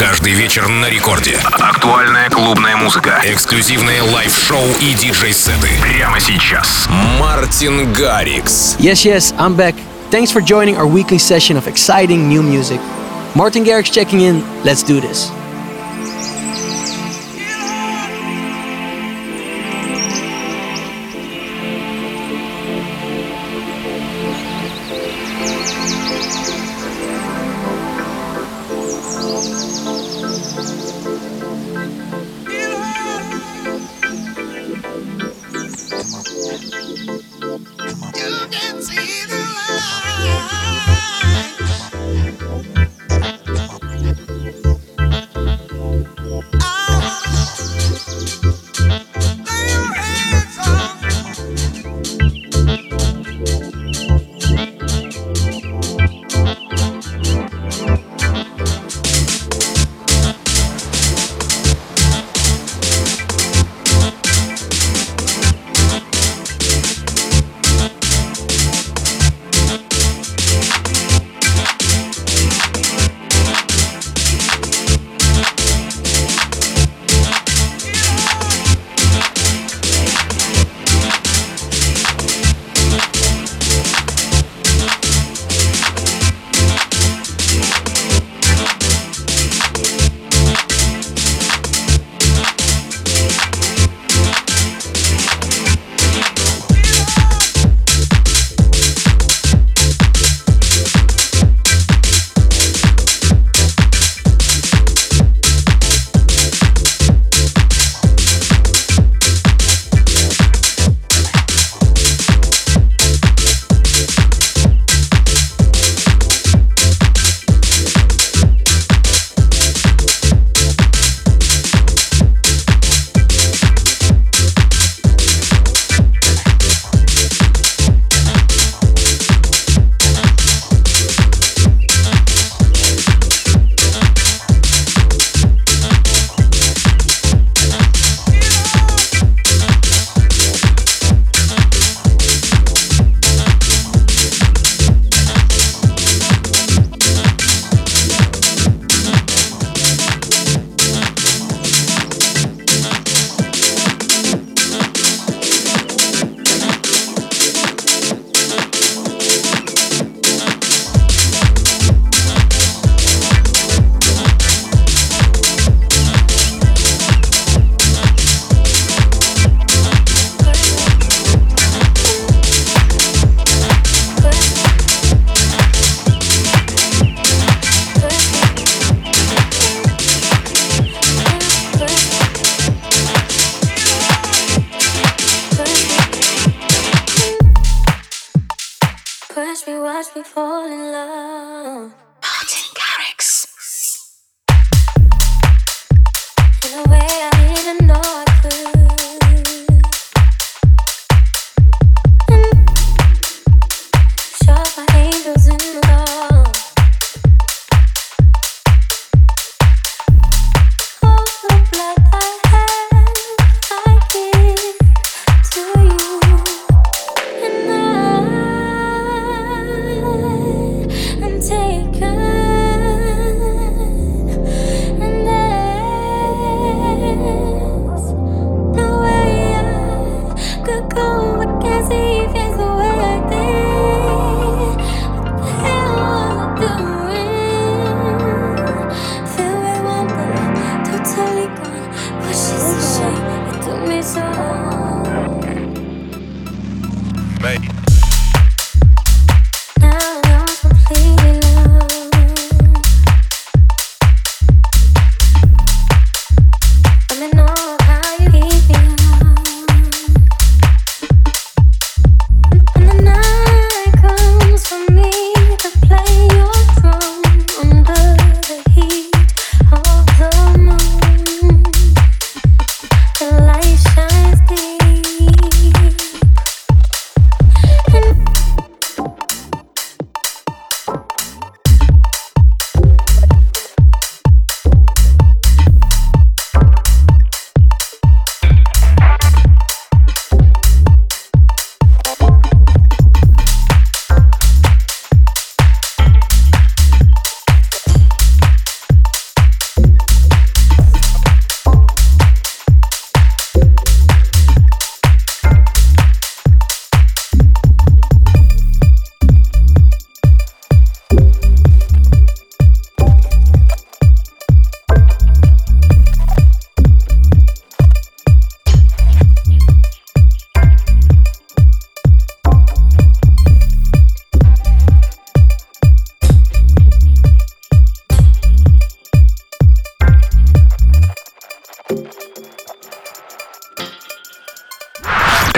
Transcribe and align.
Каждый 0.00 0.32
вечер 0.32 0.68
на 0.68 0.88
рекорде. 0.88 1.38
Актуальная 1.52 2.28
клубная 2.30 2.76
музыка. 2.76 3.20
Эксклюзивные 3.24 4.02
лайв-шоу 4.02 4.66
и 4.80 4.94
диджей-сеты. 4.94 5.68
Прямо 5.80 6.20
сейчас. 6.20 6.86
Мартин 7.18 7.92
Гаррикс. 7.92 8.76
Yes, 8.78 9.04
yes, 9.04 9.34
I'm 9.38 9.56
back. 9.56 9.74
Thanks 10.10 10.30
for 10.30 10.40
joining 10.40 10.76
our 10.76 10.86
weekly 10.86 11.18
session 11.18 11.56
of 11.56 11.66
exciting 11.66 12.28
new 12.28 12.42
music. 12.42 12.80
Martin 13.34 13.64
Garrix 13.64 13.90
checking 13.90 14.20
in. 14.20 14.42
Let's 14.64 14.82
do 14.82 15.00
this. 15.00 15.30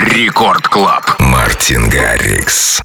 Рекорд 0.04 0.68
Клаб. 0.68 1.16
Мартин 1.20 1.88
Гаррикс. 1.88 2.82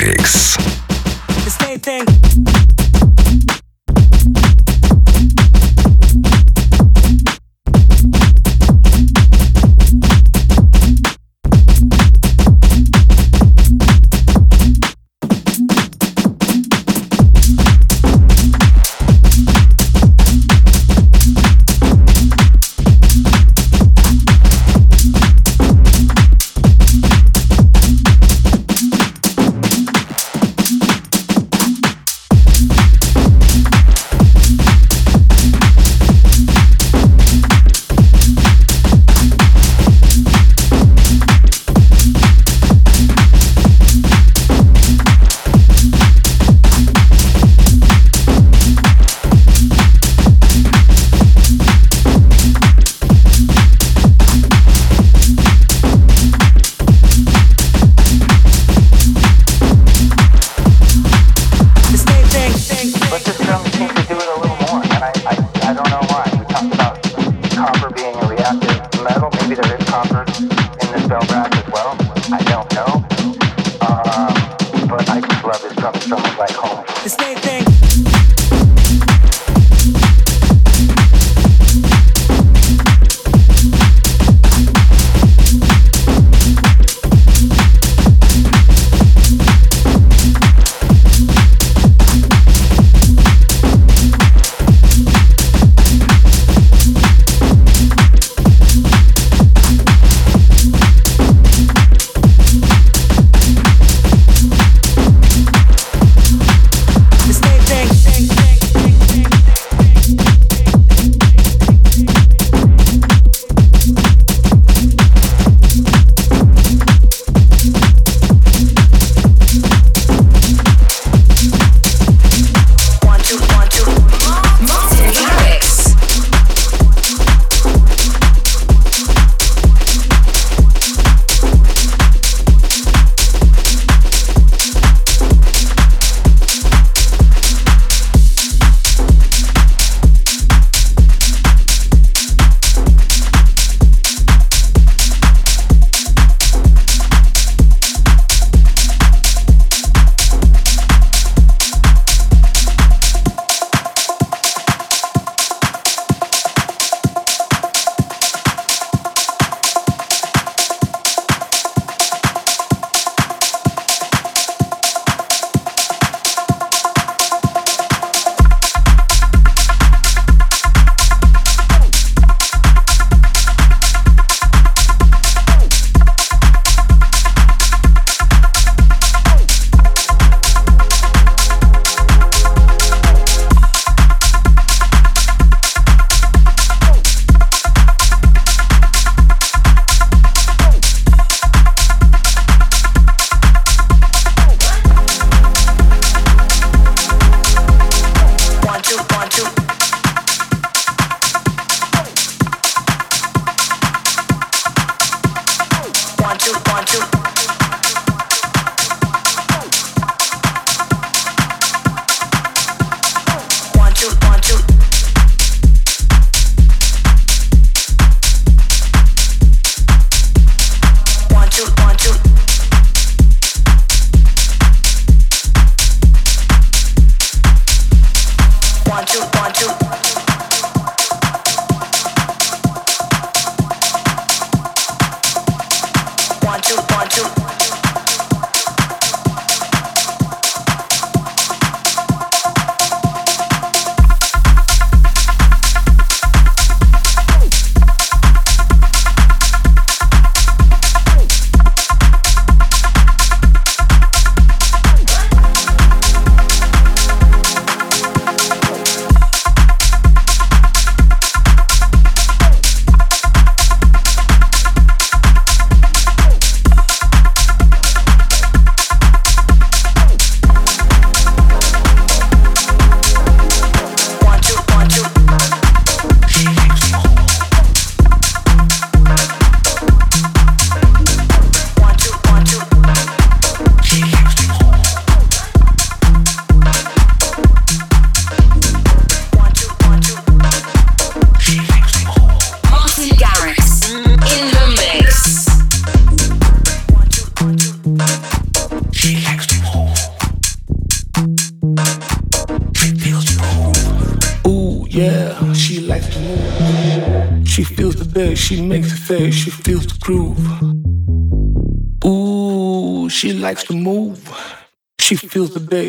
Matrix. 0.00 0.39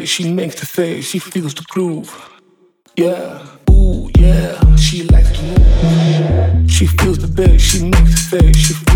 she 0.05 0.33
makes 0.33 0.59
the 0.59 0.65
face, 0.65 1.05
she 1.05 1.19
feels 1.19 1.53
the 1.53 1.63
groove. 1.69 2.09
Yeah, 2.95 3.45
ooh, 3.69 4.09
yeah, 4.17 4.75
she 4.75 5.03
likes 5.03 5.31
to 5.31 5.43
move. 5.43 6.71
She 6.71 6.87
feels 6.87 7.19
the 7.19 7.27
bass, 7.27 7.61
she 7.61 7.85
makes 7.85 8.29
the 8.29 8.37
face, 8.37 8.57
she 8.57 8.90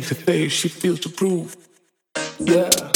make 0.00 0.08
the 0.08 0.14
things 0.14 0.52
she 0.52 0.68
feels 0.68 1.00
to 1.00 1.10
prove. 1.10 1.56
Yeah. 2.38 2.89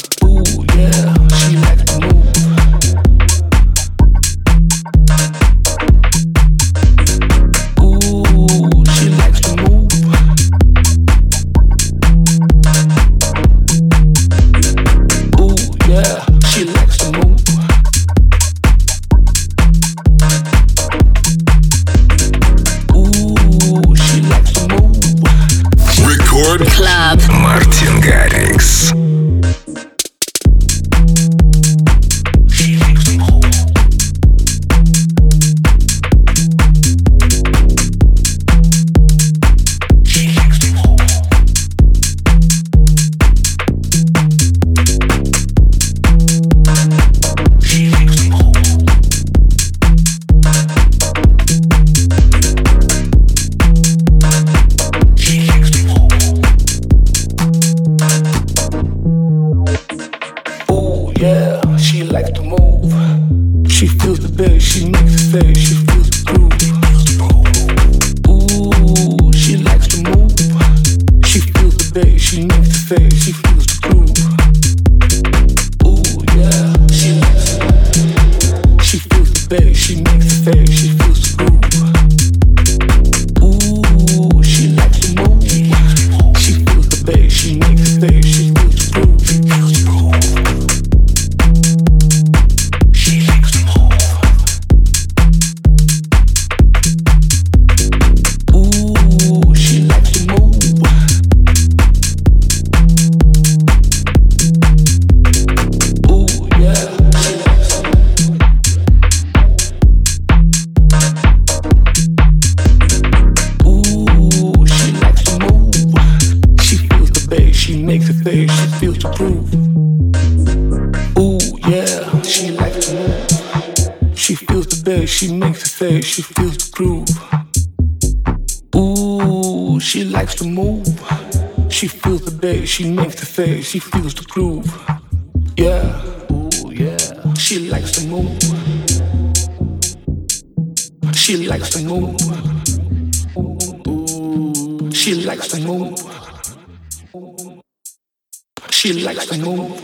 She 148.85 149.03
likes 149.03 149.25
to 149.29 149.39
move. 149.39 149.81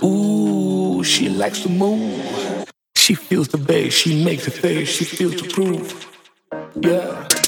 Ooh, 0.00 1.02
she 1.02 1.28
likes 1.28 1.62
to 1.62 1.68
move. 1.68 2.64
She 2.94 3.14
feels 3.16 3.48
the 3.48 3.58
bass, 3.58 3.92
she 3.92 4.24
makes 4.24 4.44
the 4.44 4.52
face, 4.52 4.88
she 4.88 5.04
feels 5.04 5.42
the 5.42 5.48
groove. 5.48 6.06
Yeah. 6.80 7.41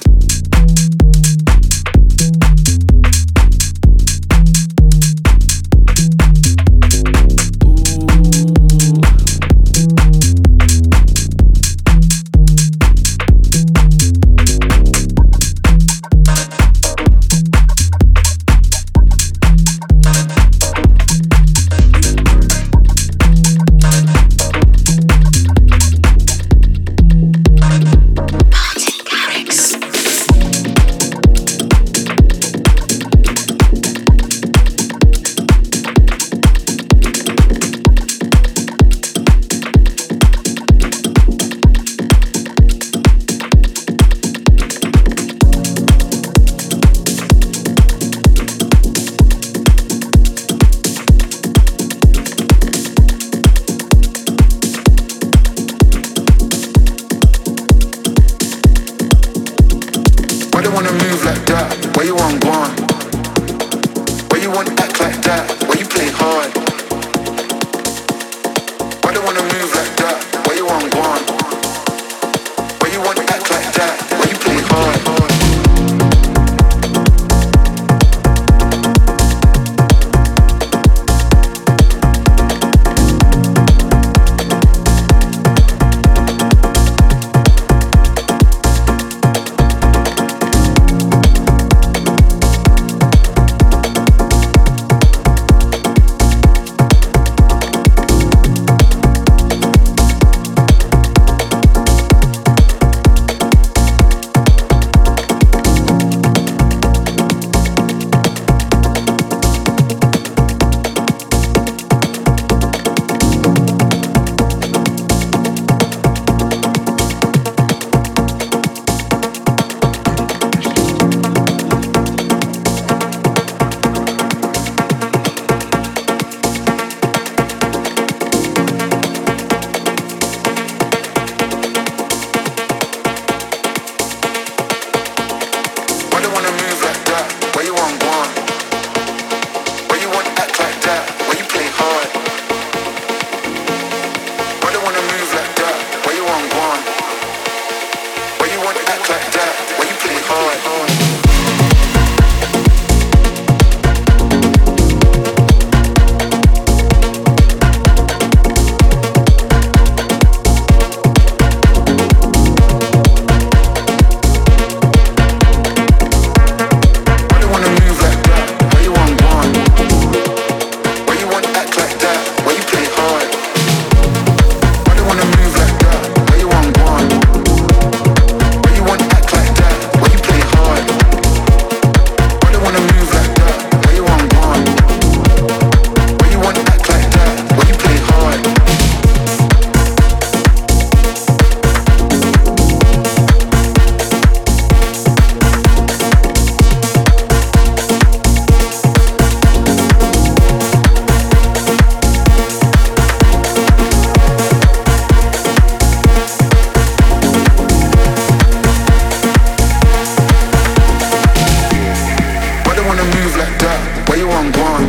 wanna 213.05 213.17
move 213.21 213.37
like 213.37 213.59
that? 213.59 214.09
Why 214.09 214.17
you 214.17 214.29
want 214.29 214.57
one? 214.57 214.89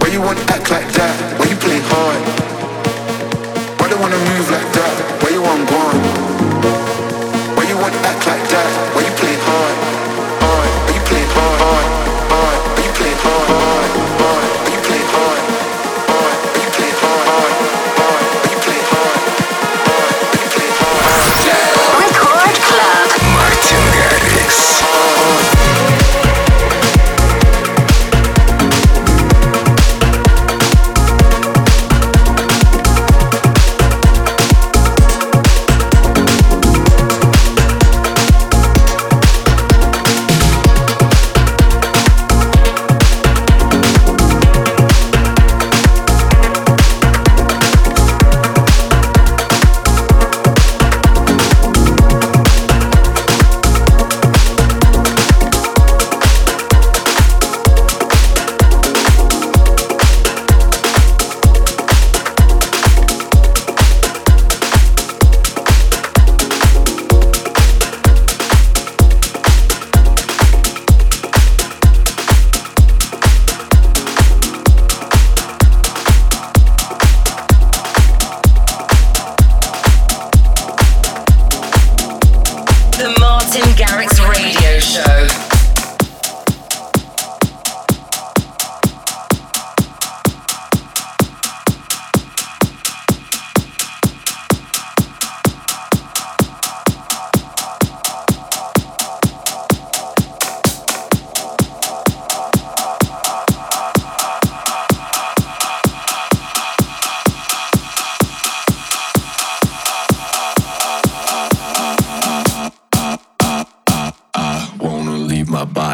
Why 0.00 0.08
you 0.08 0.20
want 0.20 0.38
act 0.50 0.70
like 0.70 0.90
that? 0.94 1.14
Why 1.38 1.46
you 1.46 1.56
play 1.56 1.80
hard? 1.90 2.22
Why 3.80 3.88
they 3.88 3.98
wanna 3.98 4.18
move 4.30 4.50
like 4.50 4.70
that? 4.78 4.94
Why 5.22 5.30
you 5.30 5.42
want 5.42 5.66
one? 5.70 5.98
Why 7.56 7.64
you 7.66 7.76
want 7.78 7.94
act 8.06 8.26
like 8.26 8.46
that? 8.54 8.68
Why 8.94 9.01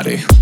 body. 0.09 0.38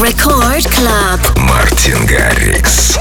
Record 0.00 0.64
Club. 0.72 1.20
Martin 1.46 2.06
Garrix. 2.08 2.96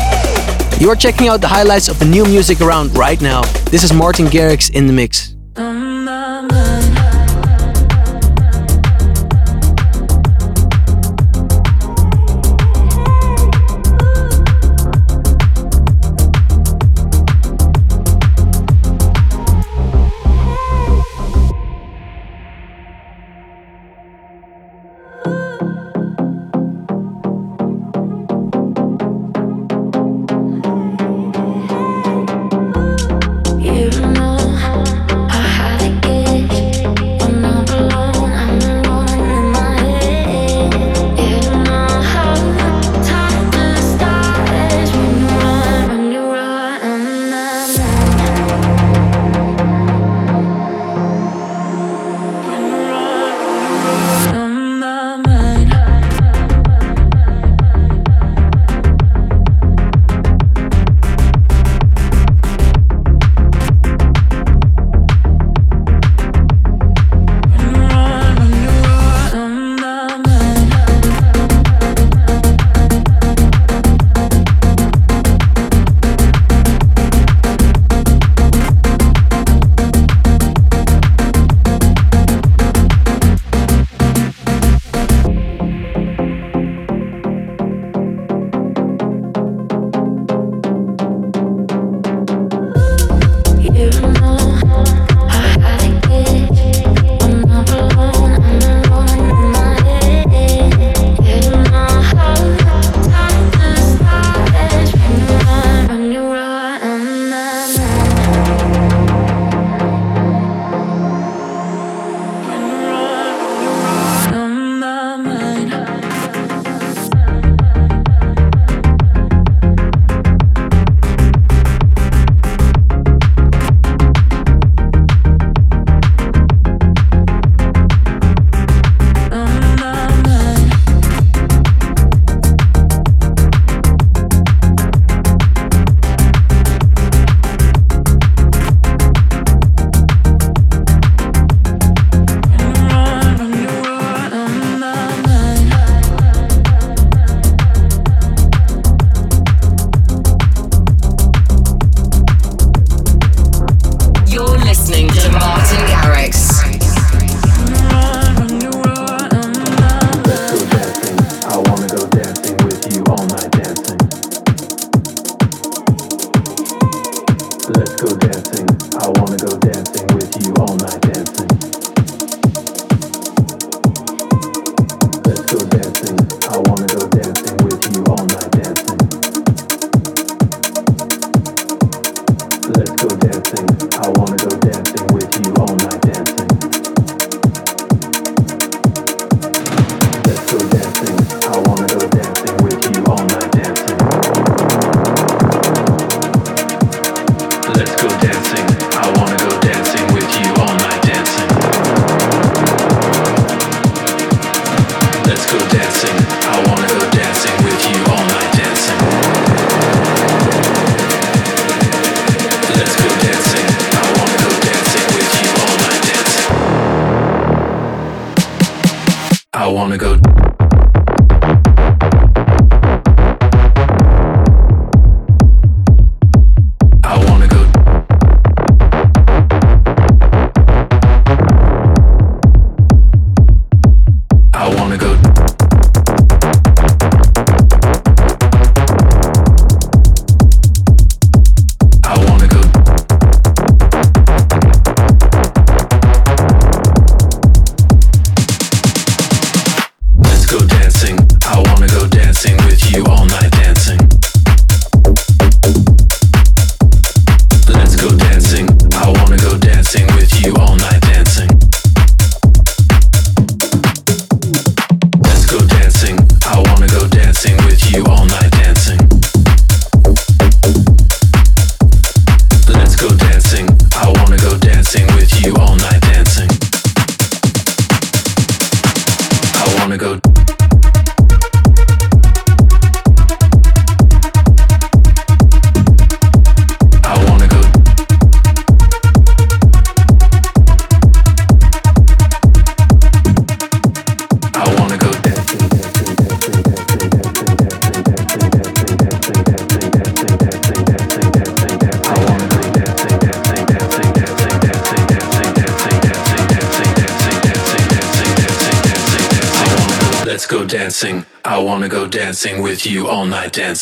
You're 0.79 0.95
checking 0.95 1.27
out 1.27 1.41
the 1.41 1.47
highlights 1.47 1.87
of 1.87 1.97
the 1.97 2.05
new 2.05 2.23
music 2.25 2.61
around 2.61 2.95
right 2.95 3.19
now. 3.19 3.41
This 3.71 3.83
is 3.83 3.91
Martin 3.91 4.27
Garrix 4.27 4.69
in 4.69 4.85
the 4.85 4.93
mix. 4.93 5.33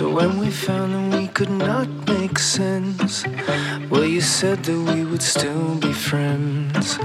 So 0.00 0.10
when 0.10 0.38
we 0.38 0.50
found 0.50 0.94
that 0.94 1.18
we 1.18 1.26
could 1.28 1.50
not 1.50 1.88
make 2.08 2.38
sense, 2.38 3.24
well, 3.90 4.04
you 4.04 4.20
said 4.20 4.64
that 4.64 4.78
we 4.92 5.04
would 5.04 5.22
still 5.22 5.76
be 5.76 5.92
friends. 5.92 6.98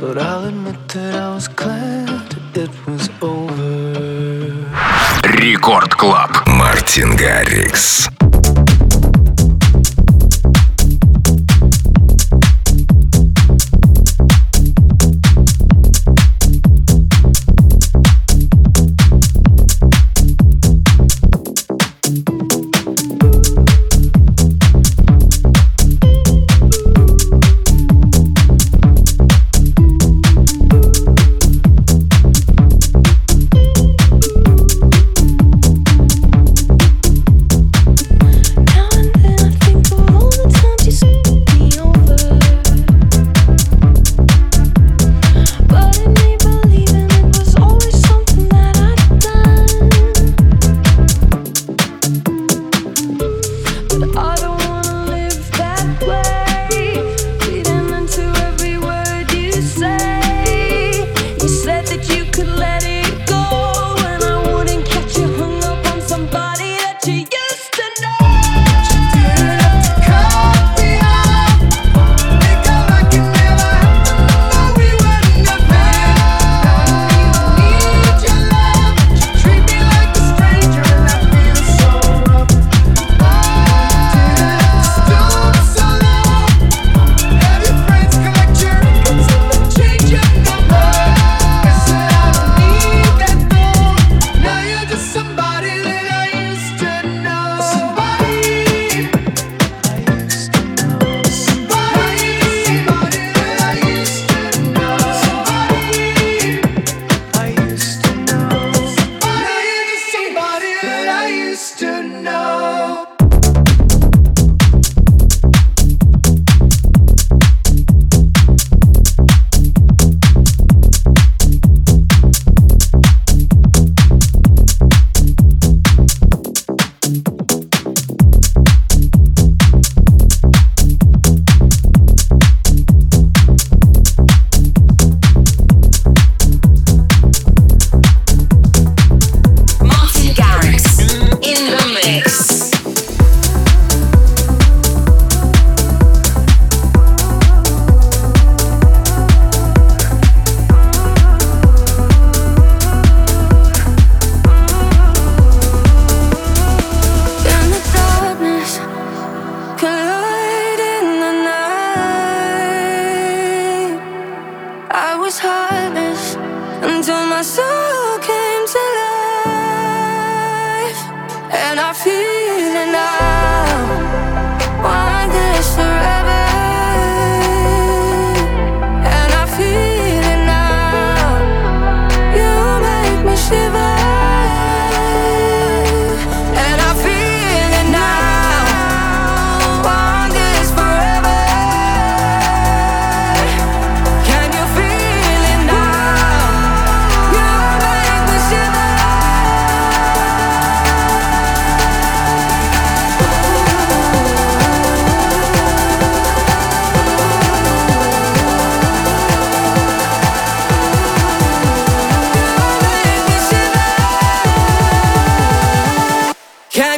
But 0.00 0.18
I'll 0.18 0.44
admit 0.44 0.88
that 0.88 1.14
I 1.14 1.34
was 1.34 1.48
glad 1.48 2.36
it 2.54 2.70
was 2.86 3.08
over. 3.20 3.92
Рекорд 5.40 5.94
Клаб. 5.96 6.46
Мартин 6.46 7.16
Гаррикс. 7.16 8.08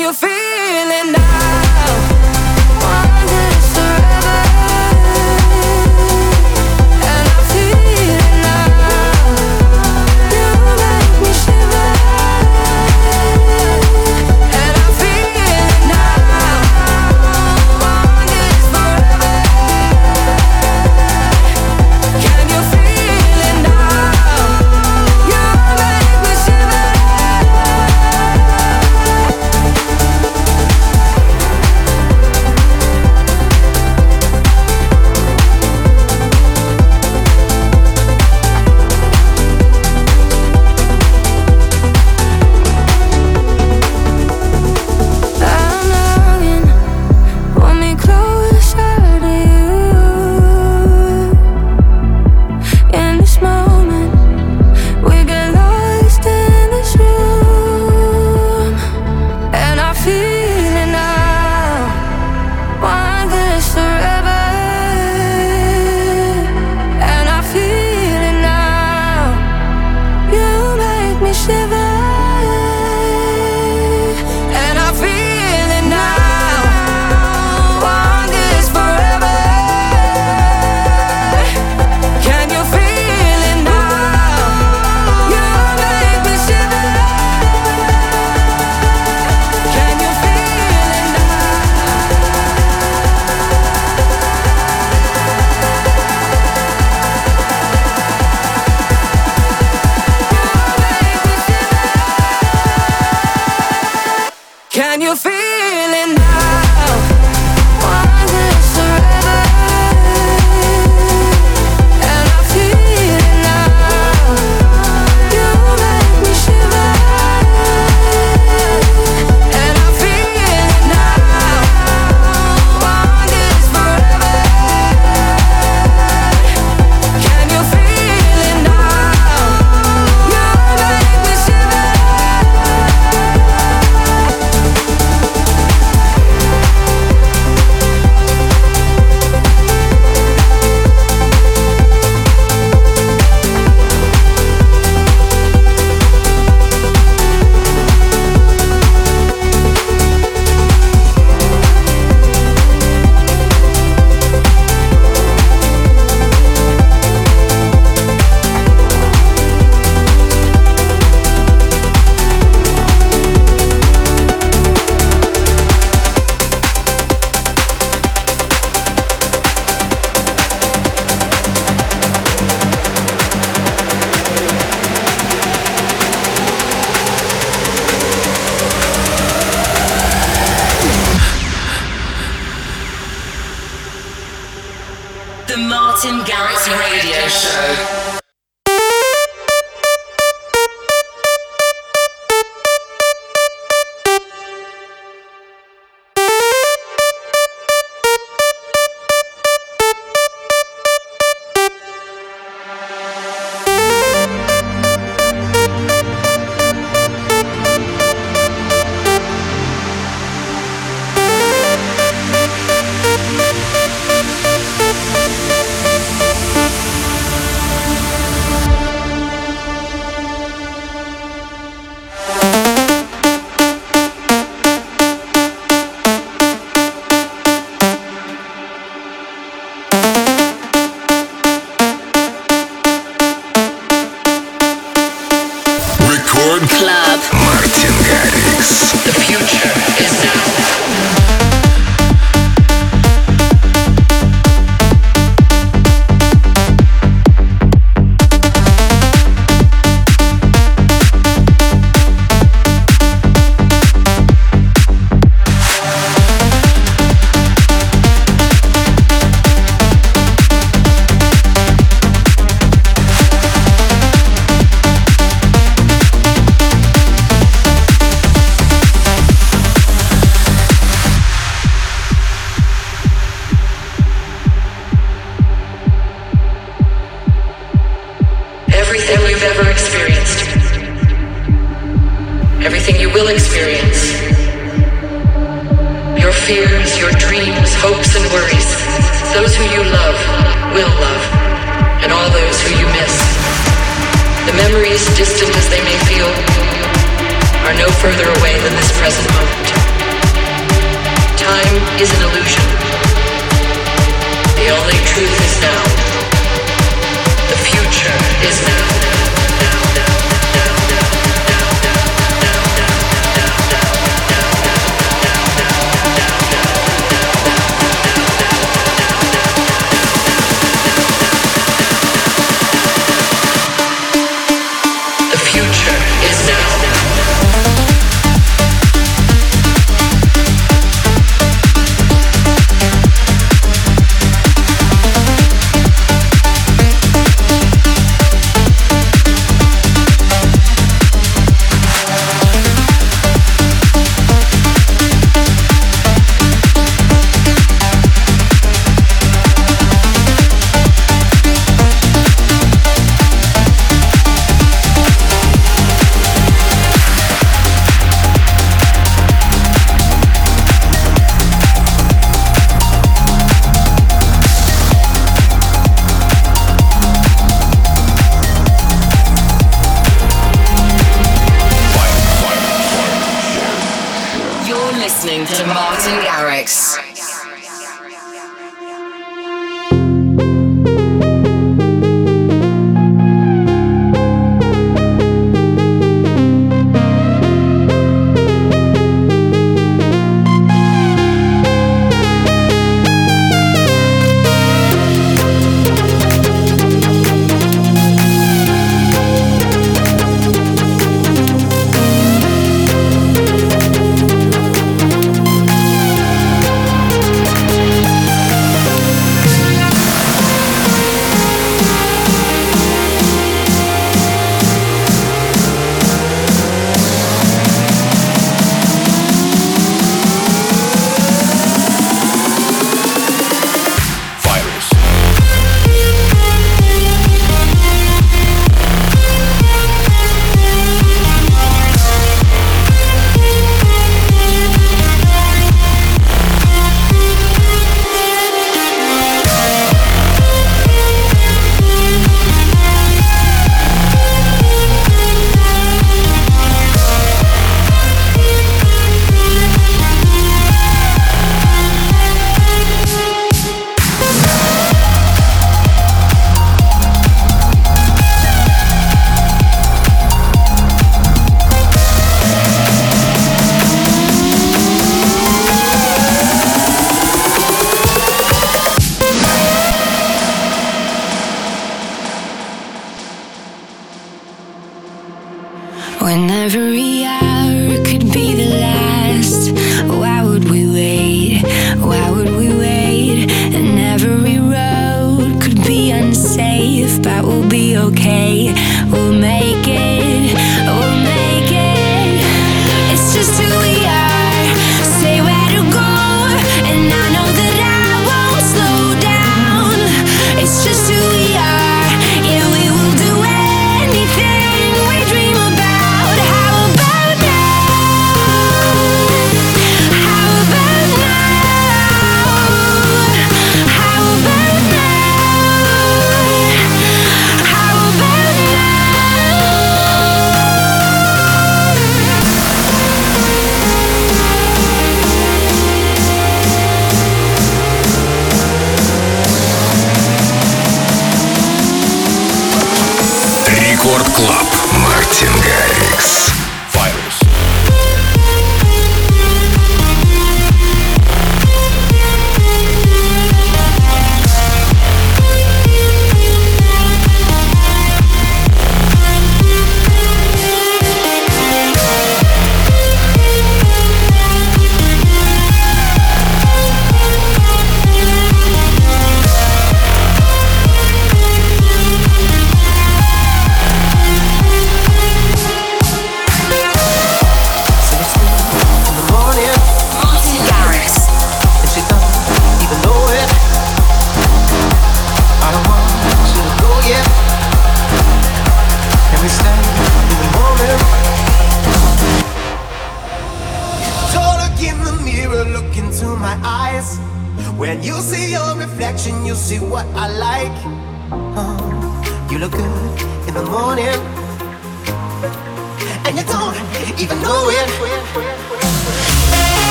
you're 0.00 0.12
feeling 0.12 1.17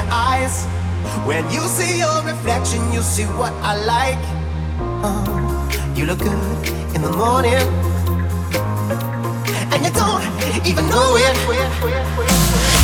my 0.00 0.12
eyes. 0.12 0.64
When 1.26 1.44
you 1.50 1.60
see 1.60 1.98
your 1.98 2.22
reflection, 2.22 2.80
you 2.92 3.02
see 3.02 3.24
what 3.24 3.52
I 3.62 3.74
like. 3.84 4.24
Uh, 5.02 5.94
you 5.94 6.06
look 6.06 6.18
good 6.18 6.68
in 6.94 7.02
the 7.02 7.12
morning, 7.12 7.66
and 9.72 9.84
you 9.84 9.92
don't 9.92 10.66
even 10.66 10.88
know 10.88 11.16
it. 11.16 12.79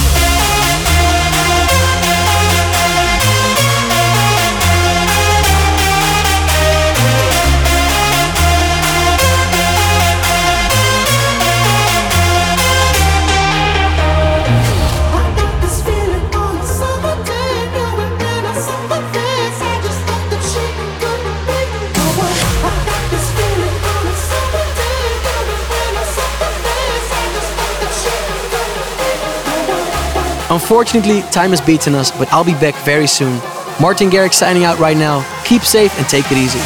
Unfortunately, 30.56 31.20
time 31.32 31.50
has 31.50 31.60
beaten 31.60 31.94
us, 31.94 32.10
but 32.10 32.32
I'll 32.32 32.42
be 32.42 32.54
back 32.54 32.74
very 32.82 33.06
soon. 33.06 33.42
Martin 33.78 34.08
Garrix 34.08 34.32
signing 34.32 34.64
out 34.64 34.78
right 34.78 34.96
now. 34.96 35.20
Keep 35.44 35.60
safe 35.60 35.92
and 35.98 36.08
take 36.08 36.24
it 36.32 36.38
easy. 36.38 36.58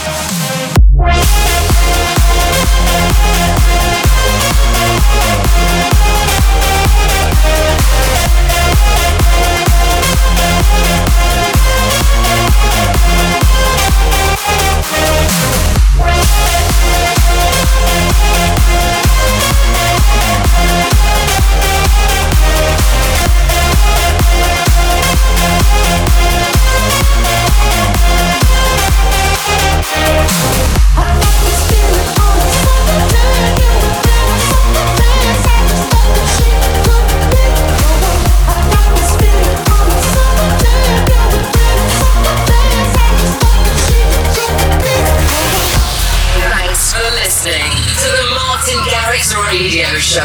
Show. 50.10 50.22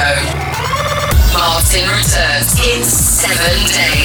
Martin 1.32 1.88
returns 1.88 2.58
in 2.66 2.84
seven 2.84 3.68
days. 3.68 4.05